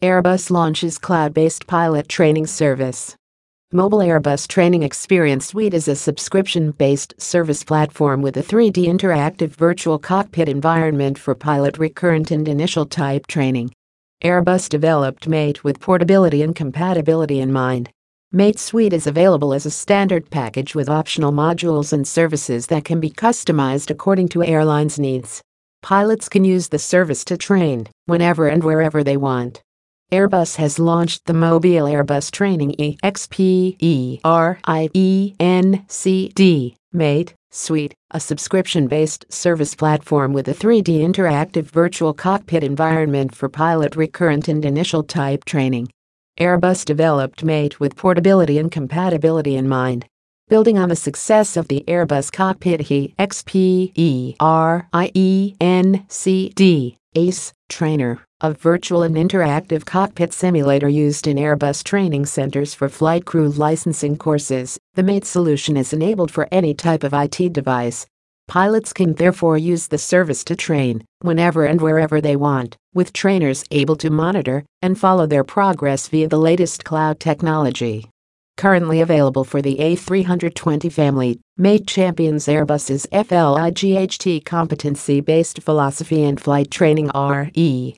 [0.00, 3.16] Airbus launches cloud-based pilot training service.
[3.72, 9.98] Mobile Airbus Training Experience Suite is a subscription-based service platform with a 3D interactive virtual
[9.98, 13.72] cockpit environment for pilot recurrent and initial type training.
[14.22, 17.90] Airbus developed Mate with portability and compatibility in mind.
[18.30, 23.00] Mate Suite is available as a standard package with optional modules and services that can
[23.00, 25.42] be customized according to airlines' needs.
[25.82, 29.60] Pilots can use the service to train whenever and wherever they want.
[30.10, 34.22] Airbus has launched the Mobile Airbus Training EXPERIENCE
[36.90, 43.96] Mate Suite, a subscription-based service platform with a 3D interactive virtual cockpit environment for pilot
[43.96, 45.92] recurrent and initial type training.
[46.40, 50.06] Airbus developed Mate with portability and compatibility in mind.
[50.48, 52.80] Building on the success of the Airbus Cockpit
[53.18, 54.36] EXPERIENCE
[57.18, 63.24] ACE Trainer a virtual and interactive cockpit simulator used in Airbus training centers for flight
[63.24, 68.06] crew licensing courses, the MATE solution is enabled for any type of IT device.
[68.46, 73.64] Pilots can therefore use the service to train whenever and wherever they want, with trainers
[73.72, 78.08] able to monitor and follow their progress via the latest cloud technology
[78.58, 87.08] currently available for the A320 family, Mate champions Airbus's FLIGHT competency-based philosophy and flight training
[87.14, 87.96] REFERENCE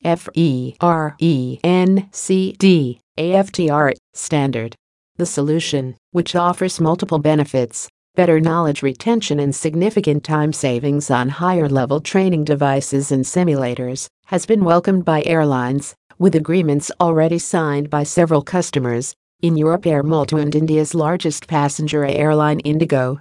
[3.17, 4.75] AFTR standard.
[5.17, 12.01] The solution, which offers multiple benefits, better knowledge retention and significant time savings on higher-level
[12.01, 18.41] training devices and simulators, has been welcomed by airlines, with agreements already signed by several
[18.43, 23.19] customers, in Europe Air Malta and India's largest passenger airline Indigo.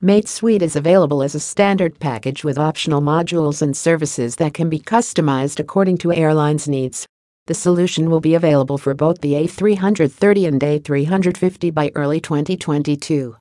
[0.00, 4.68] Mate Suite is available as a standard package with optional modules and services that can
[4.68, 7.06] be customized according to airlines' needs.
[7.46, 13.36] The solution will be available for both the A330 and A350 by early 2022.